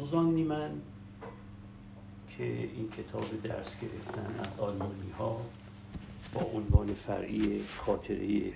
[0.00, 0.80] سوزان نیمن
[2.28, 5.40] که این کتاب درس گرفتن از آلمانی ها
[6.34, 8.52] با عنوان فرعی خاطره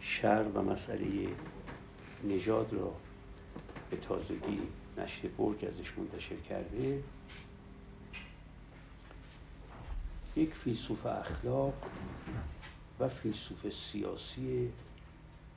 [0.00, 1.28] شر و مسئله
[2.24, 2.92] نژاد را
[3.90, 4.62] به تازگی
[4.98, 7.02] نشر برج ازش منتشر کرده
[10.36, 11.74] یک فیلسوف اخلاق
[13.00, 14.70] و فیلسوف سیاسی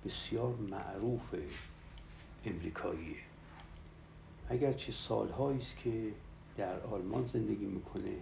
[0.06, 1.36] بسیار معروف
[2.46, 3.33] امریکاییه
[4.54, 6.12] اگرچه سالهایی است که
[6.58, 8.16] در آلمان زندگی می‌کنه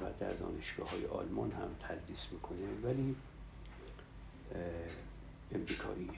[0.00, 3.16] و در دانشگاه های آلمان هم تدریس می‌کنه ولی
[5.54, 6.10] امریکاییه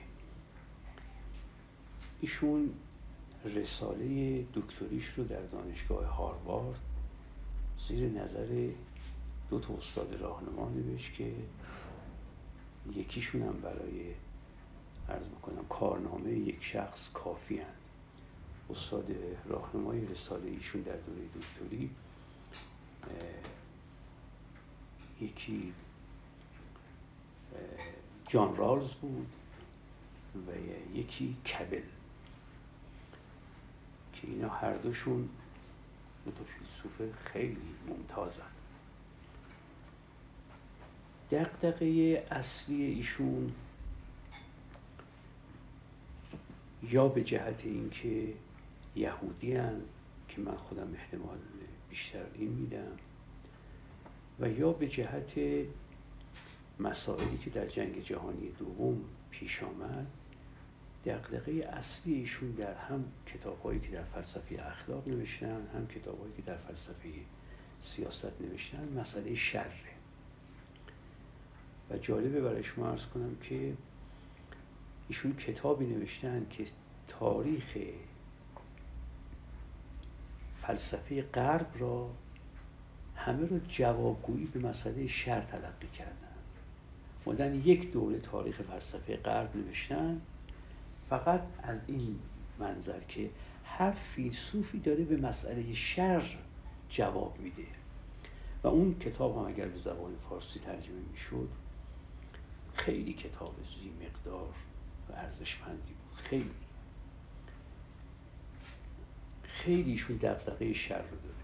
[2.20, 2.74] ایشون
[3.44, 6.80] رساله دکتریش رو در دانشگاه هاروارد
[7.88, 8.68] زیر نظر
[9.50, 11.32] دو تا استاد راهنما نوشت که
[12.94, 14.14] یکیشون هم برای
[15.08, 17.87] عرض می‌کنم کارنامه یک شخص کافی هن.
[18.70, 21.90] استاد راهنمای رساله ایشون در دوره دکتری
[25.20, 25.72] یکی
[28.28, 29.26] جان رالز بود
[30.34, 30.50] و
[30.98, 31.82] یکی کبل
[34.12, 35.28] که اینا هر دوشون
[36.24, 38.42] دو فیلسوف خیلی ممتازن.
[41.30, 41.86] دقدقه
[42.30, 43.52] اصلی ایشون
[46.82, 48.34] یا به جهت اینکه
[48.96, 49.80] یهودی هن
[50.28, 51.38] که من خودم احتمال
[51.90, 52.96] بیشتر این میدم.
[54.40, 55.32] و یا به جهت
[56.80, 60.06] مسائلی که در جنگ جهانی دوم پیش آمد
[61.04, 66.56] دقدقه اصلی ایشون در هم کتابهایی که در فلسفه اخلاق نوشتن هم کتابهایی که در
[66.56, 67.08] فلسفه
[67.84, 69.98] سیاست نوشتن مسئله شره.
[71.90, 73.74] و جالبه برای شما ارز کنم که
[75.08, 76.64] ایشون کتابی نوشتن که
[77.08, 77.76] تاریخ
[80.68, 82.10] فلسفه غرب را
[83.16, 86.12] همه رو جوابگویی به مسئله شر تلقی کردن.
[87.26, 90.20] مدن یک دوره تاریخ فلسفه غرب نوشتن.
[91.10, 92.18] فقط از این
[92.58, 93.30] منظر که
[93.64, 96.38] هر فیلسوفی داره به مسئله شر
[96.90, 97.66] جواب میده.
[98.62, 101.48] و اون کتاب هم اگر به زبان فارسی ترجمه می‌شد
[102.74, 104.54] خیلی کتاب زی مقدار
[105.08, 106.22] و ارزشمندی بود.
[106.22, 106.50] خیلی.
[109.58, 111.34] خیلیشون دقدقه شر رو داره.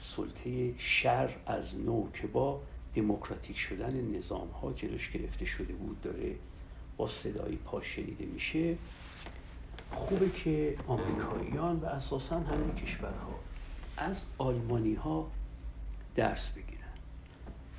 [0.00, 2.60] سلطه شر از نو که با
[2.94, 6.36] دموکراتیک شدن نظام ها جلوش گرفته شده بود داره
[6.96, 8.76] با صدای پا شنیده میشه.
[9.92, 13.34] خوبه که آمریکاییان و اساسا همین کشورها
[13.96, 15.30] از آلمانی ها
[16.14, 16.76] درس بگیرن.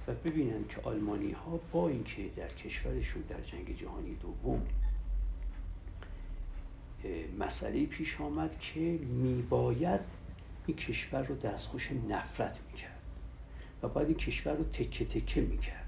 [0.07, 4.61] و ببینن که آلمانی ها با اینکه در کشورشون در جنگ جهانی دوم
[7.39, 10.01] مسئله پیش آمد که میباید
[10.67, 13.01] این کشور رو دستخوش نفرت می‌کرد
[13.83, 15.87] و باید این کشور رو تکه تکه می‌کرد.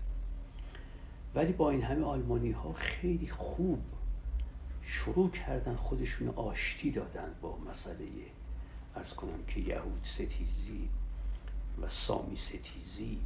[1.36, 3.82] ولی با این همه آلمانی ها خیلی خوب
[4.84, 8.06] شروع کردن خودشون آشتی دادن با مسئله
[8.96, 10.90] ارز کنم که یهود ستیزی
[11.82, 13.20] و سامی ستیزی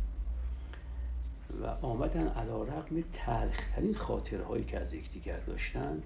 [1.61, 6.03] و آمدن علا رقم تلخترین خاطرهایی که از یکدیگر داشتند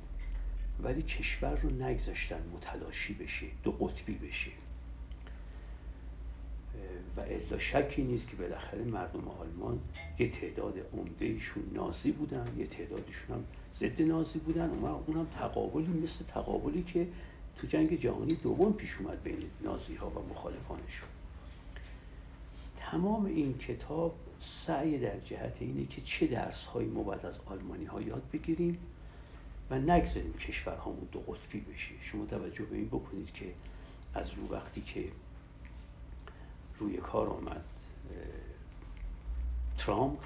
[0.83, 4.51] ولی کشور رو نگذاشتن متلاشی بشه دو قطبی بشه.
[7.17, 9.79] و الا شکی نیست که بالاخره مردم آلمان
[10.19, 13.43] یه تعداد عمدهشون نازی بودن یه تعدادشون هم
[13.79, 14.69] ضد نازی بودن
[15.07, 17.07] اونم تقابلی مثل تقابلی که
[17.57, 21.09] تو جنگ جهانی دوم پیش اومد بین نازی ها و مخالفانشون.
[22.77, 28.01] تمام این کتاب سعی در جهت اینه که چه درس هایی ما از آلمانی ها
[28.01, 28.77] یاد بگیریم
[29.69, 31.91] و نگذاریم کشورهامون دو قطبی بشه.
[32.01, 33.53] شما توجه به این بکنید که
[34.13, 35.03] از رو وقتی که
[36.79, 37.63] روی کار آمد
[39.77, 40.19] ترامپ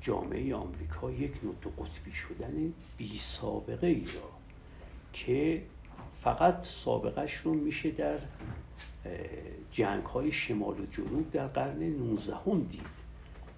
[0.00, 4.30] جامعه آمریکا یک نوع دو قطبی شدن بی سابقه ای را
[5.12, 5.62] که
[6.22, 8.18] فقط سابقش رو میشه در
[9.72, 12.86] جنگ های شمال و جنوب در قرن 19 هم دید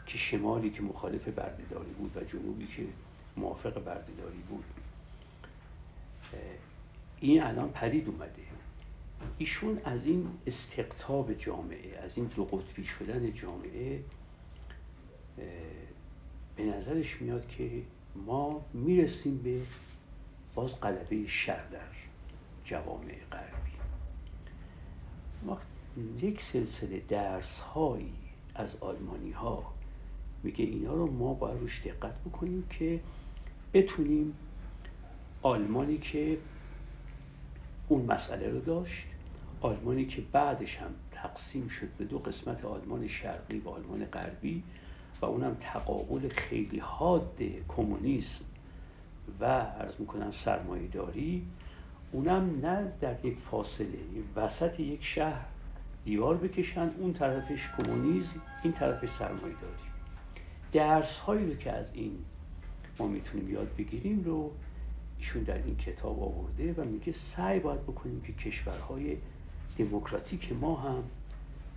[0.06, 2.82] که شمالی که مخالف بردهداری بود و جنوبی که
[3.36, 4.64] موافق بردهداری بود.
[7.20, 8.42] این الان پدید اومده.
[9.38, 14.00] ایشون از این استقطاب جامعه از این دو قطبی شدن جامعه
[16.56, 17.82] به نظرش میاد که
[18.26, 19.60] ما می‌رسیم به
[20.54, 22.03] باز قلبه شر در
[22.64, 23.70] جوامع غربی.
[25.42, 25.58] ما
[26.20, 28.16] یک سلسله درس هایی
[28.54, 29.74] از آلمانی ها
[30.42, 33.00] میگه اینا رو ما باید روش دقت بکنیم که
[33.72, 34.34] بتونیم
[35.42, 36.38] آلمانی که
[37.88, 39.06] اون مسئله رو داشت
[39.60, 44.62] آلمانی که بعدش هم تقسیم شد به دو قسمت آلمان شرقی و آلمان غربی
[45.20, 48.44] و اونم تقابل خیلی حاد کمونیسم
[49.40, 51.46] و عرض می‌کنم سرمایهداری
[52.14, 53.98] اونم نه در یک فاصله
[54.36, 55.46] وسط یک شهر
[56.04, 59.82] دیوار بکشن اون طرفش کمونیسم این طرفش سرمایه داری.
[60.72, 62.18] درس هایی رو که از این
[62.98, 64.52] ما می‌تونیم یاد بگیریم رو
[65.18, 69.16] ایشون در این کتاب آورده و میگه سعی باید بکنیم که کشورهای
[69.78, 71.04] دموکراتیک ما هم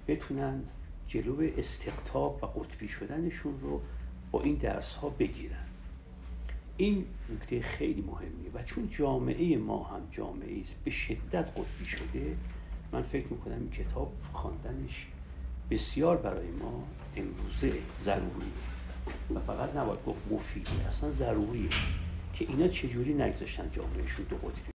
[0.07, 0.63] بتونن
[1.07, 3.81] جلو استقطاب و قطبی شدنشون رو
[4.31, 5.66] با این درس ها بگیرن.
[6.77, 12.37] این نکته خیلی مهمیه و چون جامعه ما هم جامعه است به شدت قطبی شده
[12.93, 15.07] من فکر می‌کنم این کتاب خواندنش
[15.71, 16.83] بسیار برای ما
[17.15, 18.51] امروزه ضروریه.
[19.35, 21.69] و فقط نباید گفت مفیده اصلا ضروریه
[22.33, 24.71] که اینا چجوری نگذاشتن جامعهشون دو قطبی